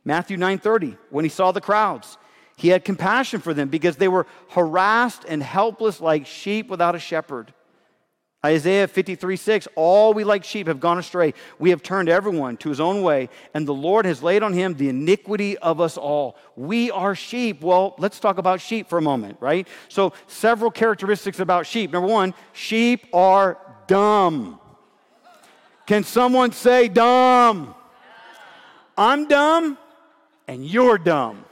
[0.04, 2.18] Matthew 9:30, when he saw the crowds,
[2.58, 7.00] he had compassion for them because they were harassed and helpless like sheep without a
[7.00, 7.54] shepherd.
[8.44, 11.36] Isaiah 53 6, all we like sheep have gone astray.
[11.60, 14.74] We have turned everyone to his own way, and the Lord has laid on him
[14.74, 16.36] the iniquity of us all.
[16.56, 17.62] We are sheep.
[17.62, 19.68] Well, let's talk about sheep for a moment, right?
[19.88, 21.92] So, several characteristics about sheep.
[21.92, 24.61] Number one, sheep are dumb.
[25.92, 27.76] Can someone say dumb?
[28.98, 29.78] I'm dumb,
[30.48, 31.44] and you're dumb.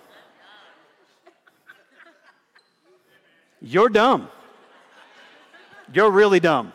[3.62, 4.30] You're dumb.
[5.94, 6.72] You're really dumb.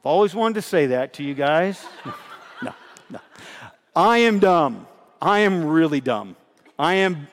[0.00, 1.82] I've always wanted to say that to you guys.
[2.62, 2.74] no,
[3.08, 3.20] no.
[3.96, 4.86] I am dumb.
[5.22, 6.36] I am really dumb.
[6.78, 7.28] I am,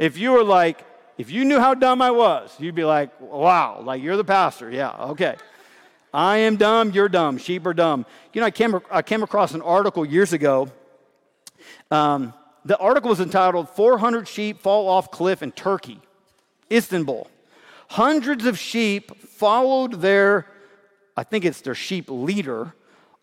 [0.00, 0.84] if you were like,
[1.18, 4.72] if you knew how dumb I was, you'd be like, wow, like you're the pastor.
[4.72, 5.36] Yeah, okay.
[6.12, 8.04] I am dumb, you're dumb, sheep are dumb.
[8.32, 10.68] You know, I came, I came across an article years ago.
[11.90, 16.00] Um, the article was entitled 400 Sheep Fall Off Cliff in Turkey,
[16.70, 17.28] Istanbul.
[17.88, 20.46] Hundreds of sheep followed their
[21.16, 22.74] I think it's their sheep leader,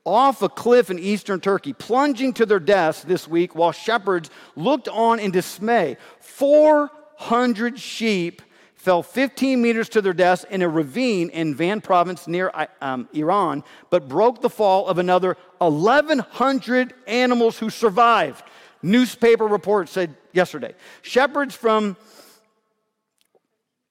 [0.06, 4.88] off a cliff in eastern Turkey, plunging to their deaths this week while shepherds looked
[4.88, 5.97] on in dismay.
[6.19, 8.41] 400 sheep
[8.80, 12.50] fell 15 meters to their deaths in a ravine in Van province near
[12.82, 18.42] um, Iran, but broke the fall of another 1,100 animals who survived.
[18.82, 20.74] Newspaper reports said yesterday.
[21.02, 21.98] Shepherds from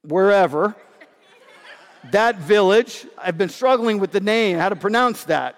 [0.05, 0.74] wherever
[2.11, 5.57] that village, I've been struggling with the name, how to pronounce that.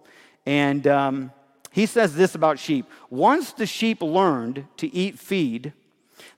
[0.45, 1.31] and um,
[1.71, 2.85] he says this about sheep.
[3.09, 5.73] Once the sheep learned to eat feed,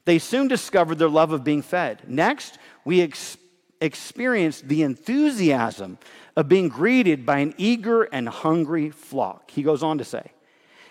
[0.05, 2.01] they soon discovered their love of being fed.
[2.07, 3.37] Next, we ex-
[3.81, 5.97] experienced the enthusiasm
[6.35, 9.51] of being greeted by an eager and hungry flock.
[9.51, 10.31] He goes on to say,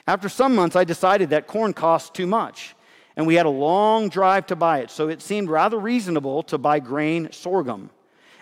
[0.06, 2.74] After some months, I decided that corn cost too much,
[3.16, 6.58] and we had a long drive to buy it, so it seemed rather reasonable to
[6.58, 7.90] buy grain sorghum,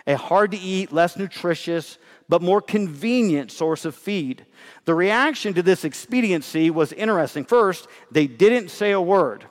[0.07, 4.45] a hard to eat, less nutritious, but more convenient source of feed.
[4.85, 7.45] The reaction to this expediency was interesting.
[7.45, 9.45] First, they didn't say a word.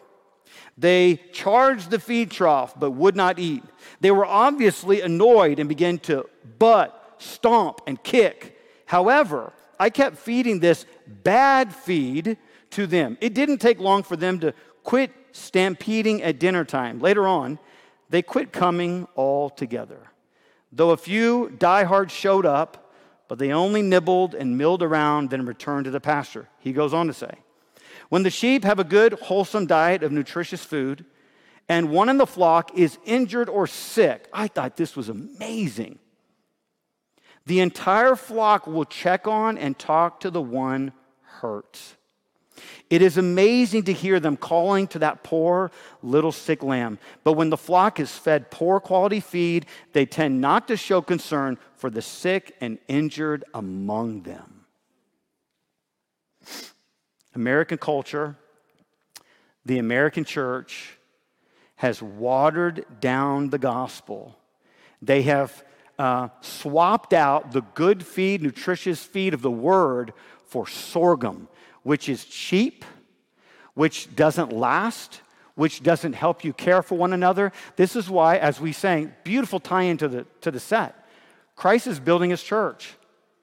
[0.76, 3.62] They charged the feed trough but would not eat.
[4.00, 6.26] They were obviously annoyed and began to
[6.58, 8.58] butt, stomp, and kick.
[8.86, 12.36] However, I kept feeding this bad feed
[12.72, 13.16] to them.
[13.22, 14.52] It didn't take long for them to
[14.84, 17.00] quit stampeding at dinner time.
[17.00, 17.58] Later on,
[18.10, 20.10] they quit coming altogether.
[20.70, 22.92] Though a few diehards showed up,
[23.26, 26.48] but they only nibbled and milled around, then returned to the pasture.
[26.58, 27.32] He goes on to say,
[28.10, 31.06] when the sheep have a good, wholesome diet of nutritious food,
[31.68, 36.00] and one in the flock is injured or sick, I thought this was amazing.
[37.46, 41.80] The entire flock will check on and talk to the one hurt.
[42.90, 45.70] It is amazing to hear them calling to that poor
[46.02, 46.98] little sick lamb.
[47.24, 51.58] But when the flock is fed poor quality feed, they tend not to show concern
[51.76, 54.66] for the sick and injured among them.
[57.34, 58.36] American culture,
[59.64, 60.98] the American church
[61.76, 64.36] has watered down the gospel.
[65.00, 65.64] They have
[66.00, 70.14] uh, swapped out the good feed, nutritious feed of the word
[70.46, 71.46] for sorghum,
[71.82, 72.86] which is cheap,
[73.74, 75.20] which doesn't last,
[75.56, 77.52] which doesn't help you care for one another.
[77.76, 81.06] This is why, as we sang, beautiful tie into the, to the set.
[81.54, 82.94] Christ is building his church,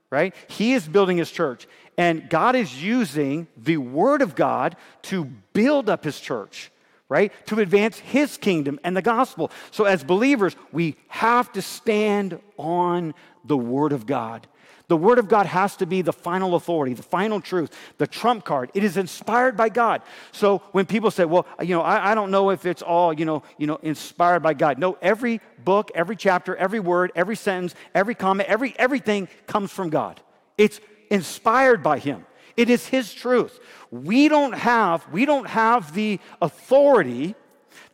[0.09, 0.33] right?
[0.47, 1.67] He is building his church.
[1.95, 6.71] And God is using the Word of God to build up His church,
[7.09, 7.31] right?
[7.47, 9.51] To advance His kingdom and the gospel.
[9.71, 13.13] So, as believers, we have to stand on
[13.45, 14.47] the Word of God.
[14.87, 18.45] The Word of God has to be the final authority, the final truth, the trump
[18.45, 18.71] card.
[18.73, 20.01] It is inspired by God.
[20.31, 23.25] So when people say, well, you know, I, I, don't know if it's all, you
[23.25, 24.79] know, you know, inspired by God.
[24.79, 29.89] No, every book, every chapter, every word, every sentence, every comment, every everything comes from
[29.89, 30.21] God.
[30.57, 32.25] It's inspired by him.
[32.57, 33.59] It is his truth.
[33.91, 37.35] We don't have, we don't have the authority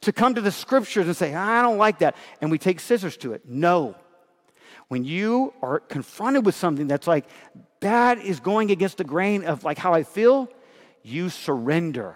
[0.02, 3.18] to come to the scriptures and say, I don't like that, and we take scissors
[3.18, 3.44] to it.
[3.46, 3.96] No.
[4.88, 7.26] When you are confronted with something that's like,
[7.82, 10.50] that is going against the grain of like how I feel,
[11.04, 12.16] you surrender.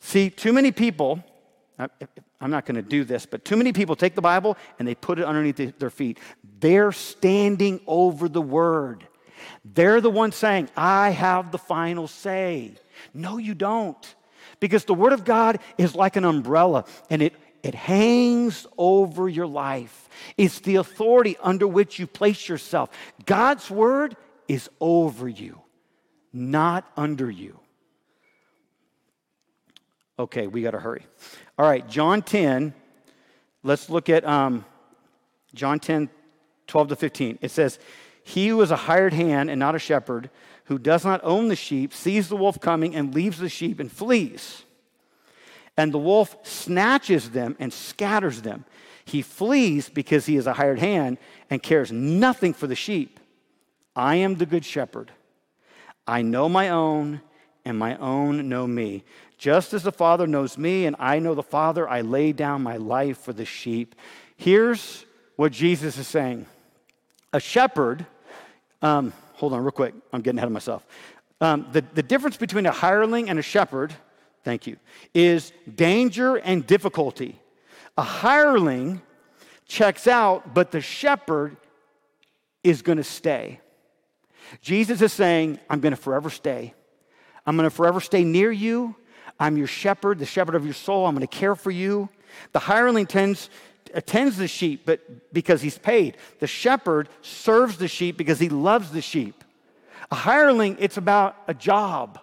[0.00, 1.24] See, too many people,
[1.78, 4.94] I'm not going to do this, but too many people take the Bible and they
[4.94, 6.18] put it underneath their feet.
[6.60, 9.06] They're standing over the word.
[9.64, 12.74] They're the ones saying, I have the final say.
[13.14, 14.14] No, you don't.
[14.60, 19.46] Because the Word of God is like an umbrella and it, it hangs over your
[19.46, 20.08] life.
[20.36, 22.90] It's the authority under which you place yourself.
[23.24, 24.16] God's Word
[24.48, 25.60] is over you,
[26.32, 27.58] not under you.
[30.18, 31.06] Okay, we got to hurry.
[31.58, 32.74] All right, John 10.
[33.62, 34.64] Let's look at um,
[35.54, 36.10] John 10,
[36.66, 37.38] 12 to 15.
[37.40, 37.78] It says,
[38.22, 40.30] he who is a hired hand and not a shepherd,
[40.66, 43.90] who does not own the sheep, sees the wolf coming and leaves the sheep and
[43.90, 44.64] flees.
[45.76, 48.64] And the wolf snatches them and scatters them.
[49.04, 51.18] He flees because he is a hired hand
[51.50, 53.18] and cares nothing for the sheep.
[53.96, 55.10] I am the good shepherd.
[56.06, 57.20] I know my own,
[57.64, 59.04] and my own know me.
[59.38, 62.76] Just as the Father knows me, and I know the Father, I lay down my
[62.76, 63.94] life for the sheep.
[64.36, 65.04] Here's
[65.36, 66.46] what Jesus is saying
[67.32, 68.06] a shepherd,
[68.82, 70.86] um, hold on real quick, I'm getting ahead of myself.
[71.40, 73.92] Um, the, the difference between a hireling and a shepherd,
[74.44, 74.76] thank you,
[75.14, 77.40] is danger and difficulty.
[77.96, 79.02] A hireling
[79.66, 81.56] checks out, but the shepherd
[82.62, 83.60] is going to stay.
[84.60, 86.74] Jesus is saying, I'm going to forever stay.
[87.46, 88.94] I'm going to forever stay near you.
[89.40, 91.06] I'm your shepherd, the shepherd of your soul.
[91.06, 92.08] I'm going to care for you.
[92.52, 93.50] The hireling tends
[93.94, 96.16] attends the sheep but because he's paid.
[96.40, 99.44] The shepherd serves the sheep because he loves the sheep.
[100.10, 102.18] A hireling, it's about a job,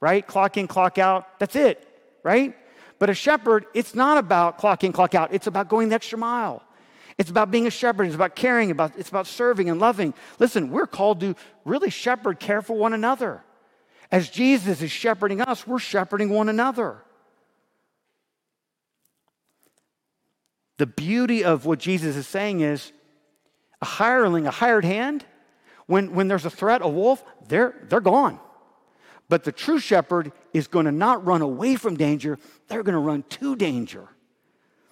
[0.00, 0.26] right?
[0.26, 1.38] Clock in, clock out.
[1.38, 1.86] That's it,
[2.22, 2.56] right?
[2.98, 5.34] But a shepherd, it's not about clock in, clock out.
[5.34, 6.62] It's about going the extra mile.
[7.18, 8.06] It's about being a shepherd.
[8.06, 8.70] It's about caring.
[8.70, 10.14] About, it's about serving and loving.
[10.38, 13.42] Listen, we're called to really shepherd, care for one another.
[14.10, 16.98] As Jesus is shepherding us, we're shepherding one another.
[20.78, 22.92] The beauty of what Jesus is saying is
[23.80, 25.24] a hireling, a hired hand,
[25.86, 28.40] when, when there's a threat, a wolf, they're, they're gone.
[29.28, 32.98] But the true shepherd is going to not run away from danger, they're going to
[33.00, 34.08] run to danger.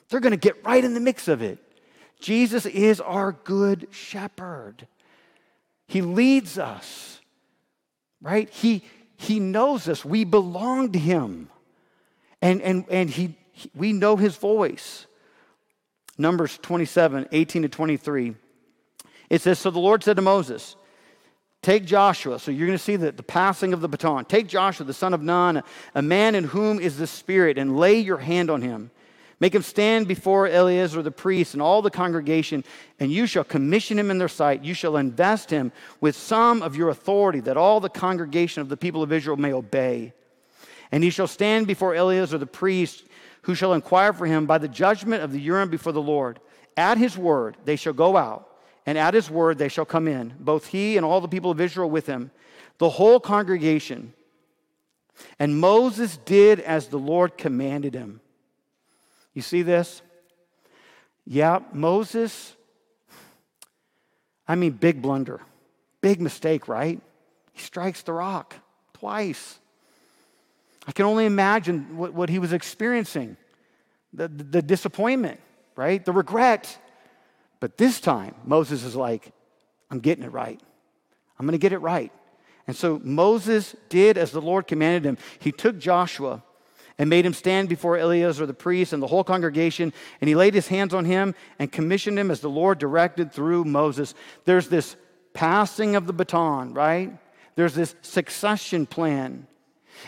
[0.08, 1.58] They're going to get right in the mix of it.
[2.20, 4.86] Jesus is our good shepherd.
[5.86, 7.20] He leads us,
[8.22, 8.48] right?
[8.50, 8.84] He,
[9.16, 10.04] he knows us.
[10.04, 11.50] We belong to him.
[12.40, 15.06] And, and, and he, he, we know his voice.
[16.16, 18.34] Numbers 27, 18 to 23.
[19.30, 20.76] It says, So the Lord said to Moses,
[21.62, 22.38] Take Joshua.
[22.38, 24.26] So you're going to see the, the passing of the baton.
[24.26, 25.62] Take Joshua, the son of Nun,
[25.94, 28.90] a man in whom is the Spirit, and lay your hand on him.
[29.40, 32.64] Make him stand before Eleazar the priest and all the congregation,
[33.00, 34.62] and you shall commission him in their sight.
[34.62, 38.76] You shall invest him with some of your authority, that all the congregation of the
[38.76, 40.12] people of Israel may obey.
[40.92, 43.04] And he shall stand before Eleazar the priest,
[43.44, 46.40] who shall inquire for him by the judgment of the Urim before the Lord.
[46.76, 48.48] At his word they shall go out
[48.86, 51.60] and at his word they shall come in, both he and all the people of
[51.60, 52.30] Israel with him,
[52.78, 54.12] the whole congregation.
[55.38, 58.20] And Moses did as the Lord commanded him.
[59.32, 60.02] You see this?
[61.26, 62.54] Yeah, Moses,
[64.46, 65.40] I mean, big blunder,
[66.00, 67.00] big mistake, right?
[67.52, 68.54] He strikes the rock
[68.92, 69.58] twice.
[70.86, 73.36] I can only imagine what, what he was experiencing
[74.12, 75.40] the, the, disappointment,
[75.76, 76.04] right?
[76.04, 76.78] The regret.
[77.60, 79.32] But this time, Moses is like,
[79.90, 80.60] I'm getting it right.
[81.38, 82.12] I'm going to get it right.
[82.66, 85.18] And so Moses did as the Lord commanded him.
[85.38, 86.42] He took Joshua
[86.96, 90.54] and made him stand before Eleazar the priest and the whole congregation, and he laid
[90.54, 94.14] his hands on him and commissioned him as the Lord directed through Moses.
[94.44, 94.96] There's this
[95.32, 97.12] passing of the baton, right?
[97.56, 99.46] There's this succession plan.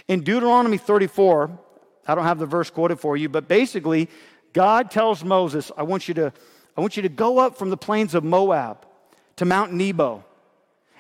[0.09, 1.59] In Deuteronomy 34,
[2.07, 4.09] I don't have the verse quoted for you, but basically,
[4.53, 6.33] God tells Moses, I want you to
[6.77, 8.87] I want you to go up from the plains of Moab
[9.37, 10.25] to Mount Nebo.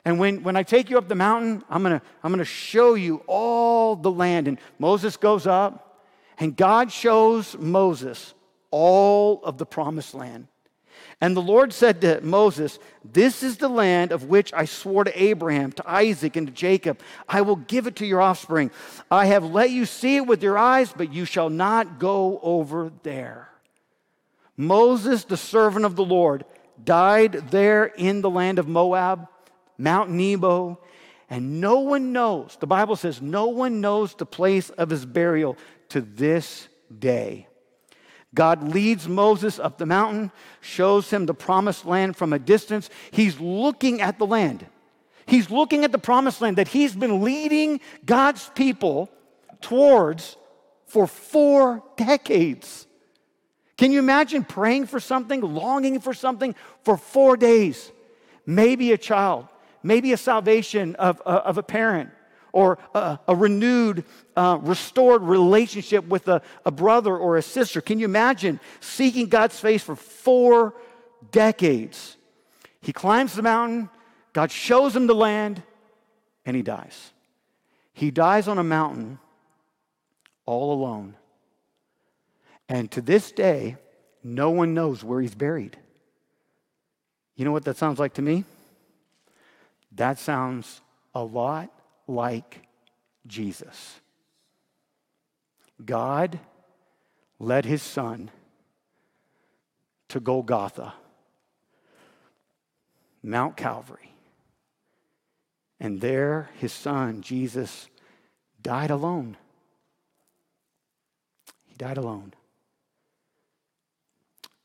[0.06, 3.22] And when, when I take you up the mountain, I'm gonna, I'm gonna show you
[3.26, 4.48] all the land.
[4.48, 6.00] And Moses goes up,
[6.38, 8.34] and God shows Moses
[8.70, 10.46] all of the promised land.
[11.20, 15.22] And the Lord said to Moses, This is the land of which I swore to
[15.22, 17.00] Abraham, to Isaac, and to Jacob.
[17.26, 18.70] I will give it to your offspring.
[19.10, 22.92] I have let you see it with your eyes, but you shall not go over
[23.02, 23.48] there.
[24.58, 26.44] Moses, the servant of the Lord,
[26.82, 29.28] died there in the land of Moab,
[29.78, 30.78] Mount Nebo,
[31.28, 35.56] and no one knows, the Bible says, no one knows the place of his burial
[35.88, 37.48] to this day.
[38.36, 40.30] God leads Moses up the mountain,
[40.60, 42.88] shows him the promised land from a distance.
[43.10, 44.64] He's looking at the land.
[45.26, 49.10] He's looking at the promised land that he's been leading God's people
[49.60, 50.36] towards
[50.84, 52.86] for four decades.
[53.76, 57.90] Can you imagine praying for something, longing for something for four days?
[58.46, 59.48] Maybe a child,
[59.82, 62.10] maybe a salvation of, uh, of a parent,
[62.56, 64.04] or a, a renewed,
[64.34, 67.80] uh, restored relationship with a, a brother or a sister.
[67.80, 70.74] Can you imagine seeking God's face for four
[71.30, 72.16] decades?
[72.80, 73.90] He climbs the mountain,
[74.32, 75.62] God shows him the land,
[76.44, 77.12] and he dies.
[77.92, 79.18] He dies on a mountain
[80.46, 81.16] all alone
[82.68, 83.76] and to this day,
[84.22, 85.76] no one knows where he's buried.
[87.36, 88.44] You know what that sounds like to me?
[89.92, 90.80] That sounds
[91.14, 91.70] a lot
[92.06, 92.66] like
[93.26, 94.00] Jesus.
[95.84, 96.38] God
[97.38, 98.30] led his son
[100.08, 100.94] to Golgotha,
[103.22, 104.12] Mount Calvary.
[105.78, 107.88] And there, his son, Jesus,
[108.62, 109.36] died alone.
[111.66, 112.32] He died alone.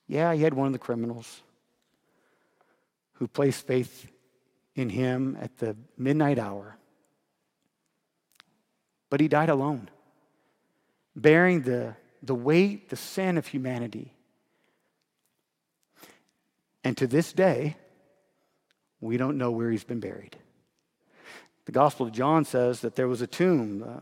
[0.07, 1.41] Yeah, he had one of the criminals
[3.13, 4.09] who placed faith
[4.75, 6.77] in him at the midnight hour.
[9.12, 9.89] But he died alone,
[11.16, 14.14] bearing the, the weight, the sin of humanity.
[16.84, 17.76] And to this day,
[19.01, 20.38] we don't know where he's been buried.
[21.66, 23.99] The Gospel of John says that there was a tomb, uh,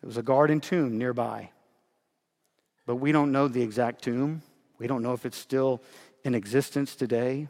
[0.00, 1.50] there was a garden tomb nearby.
[2.84, 4.42] But we don't know the exact tomb.
[4.78, 5.82] We don't know if it's still
[6.24, 7.48] in existence today.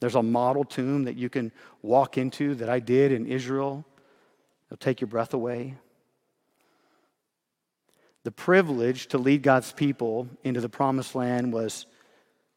[0.00, 3.84] There's a model tomb that you can walk into that I did in Israel.
[4.68, 5.76] It'll take your breath away.
[8.26, 11.86] the privilege to lead God's people into the promised land was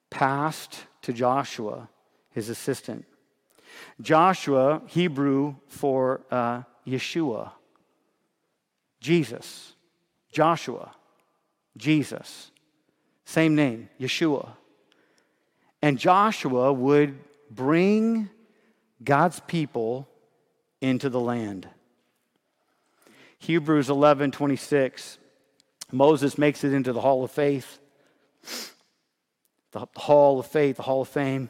[0.10, 1.88] passed to Joshua,
[2.32, 3.06] his assistant.
[4.02, 7.52] Joshua, Hebrew for uh, Yeshua,
[9.00, 9.76] Jesus.
[10.32, 10.92] Joshua,
[11.78, 12.50] Jesus.
[13.26, 14.50] Same name, Yeshua.
[15.84, 17.20] And Joshua would
[17.52, 18.32] bring
[19.04, 20.08] God's people
[20.82, 21.70] into the land.
[23.40, 25.18] Hebrews 11 26.
[25.92, 27.80] Moses makes it into the hall of faith,
[29.72, 31.50] the hall of faith, the hall of fame.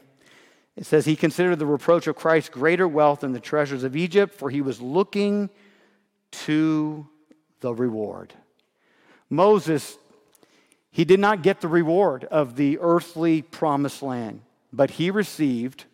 [0.76, 4.34] It says he considered the reproach of Christ greater wealth than the treasures of Egypt,
[4.34, 5.50] for he was looking
[6.30, 7.06] to
[7.60, 8.32] the reward.
[9.28, 9.98] Moses,
[10.90, 14.40] he did not get the reward of the earthly promised land,
[14.72, 15.84] but he received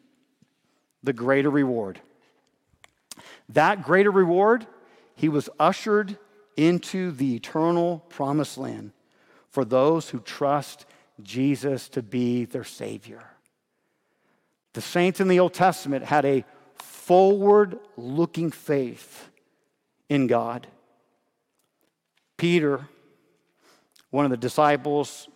[1.03, 2.01] the greater reward.
[3.49, 4.67] That greater reward,
[5.17, 6.19] he was ushered
[6.57, 8.93] into the eternal promised land
[9.49, 10.87] for those who trust
[11.23, 13.25] Jesus to be their Savior.
[14.75, 16.45] The saints in the Old Testament had a
[16.77, 19.31] forward looking faith
[20.09, 20.67] in God.
[22.37, 22.87] Peter,
[24.11, 25.29] one of the disciples,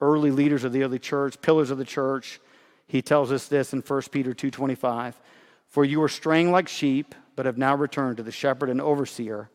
[0.00, 2.40] early leaders of the early church, pillars of the church,
[2.86, 5.18] he tells us this in 1 Peter 2:25,
[5.66, 9.50] "For you are straying like sheep, but have now returned to the shepherd and overseer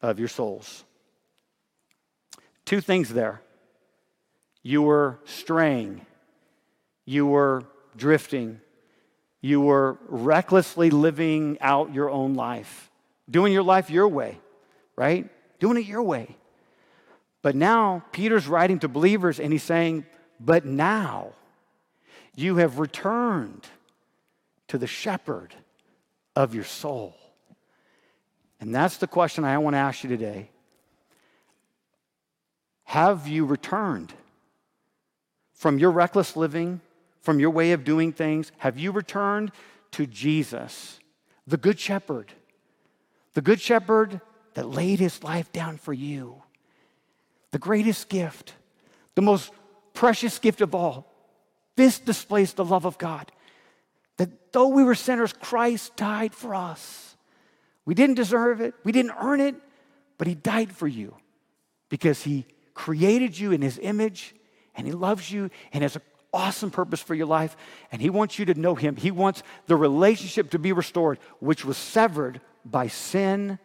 [0.00, 0.84] of your souls."
[2.64, 3.42] Two things there.
[4.62, 6.06] You were straying.
[7.04, 7.64] You were
[7.96, 8.60] drifting.
[9.40, 12.90] You were recklessly living out your own life,
[13.30, 14.40] doing your life your way,
[14.96, 15.28] right?
[15.60, 16.36] Doing it your way.
[17.42, 20.06] But now Peter's writing to believers and he's saying,
[20.40, 21.32] But now
[22.34, 23.66] you have returned
[24.68, 25.54] to the shepherd
[26.36, 27.16] of your soul.
[28.60, 30.50] And that's the question I want to ask you today.
[32.84, 34.12] Have you returned
[35.52, 36.80] from your reckless living,
[37.20, 38.52] from your way of doing things?
[38.58, 39.52] Have you returned
[39.92, 41.00] to Jesus,
[41.46, 42.32] the Good Shepherd?
[43.34, 44.20] The Good Shepherd
[44.54, 46.42] that laid his life down for you.
[47.50, 48.54] The greatest gift,
[49.14, 49.52] the most
[49.92, 51.12] precious gift of all.
[51.76, 53.32] This displays the love of God.
[54.16, 57.16] That though we were sinners, Christ died for us.
[57.84, 59.56] We didn't deserve it, we didn't earn it,
[60.16, 61.16] but He died for you
[61.88, 64.34] because He created you in His image
[64.74, 66.02] and He loves you and has an
[66.32, 67.56] awesome purpose for your life.
[67.92, 68.96] And He wants you to know Him.
[68.96, 73.58] He wants the relationship to be restored, which was severed by sin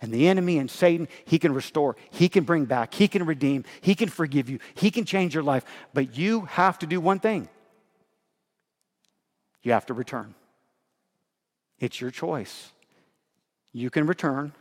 [0.00, 3.64] and the enemy and Satan, he can restore, he can bring back, he can redeem,
[3.80, 5.64] he can forgive you, he can change your life.
[5.92, 7.48] But you have to do one thing
[9.62, 10.34] you have to return.
[11.78, 12.72] It's your choice.
[13.72, 14.52] You can return,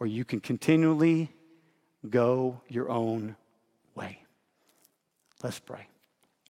[0.00, 1.30] or you can continually
[2.08, 3.36] go your own
[3.94, 4.22] way.
[5.42, 5.86] Let's pray.